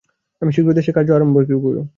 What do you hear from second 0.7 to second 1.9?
দেশে কার্য আরম্ভ করিব।